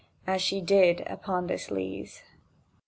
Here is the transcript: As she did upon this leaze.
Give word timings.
As 0.25 0.41
she 0.41 0.61
did 0.61 1.03
upon 1.05 1.45
this 1.45 1.69
leaze. 1.69 2.23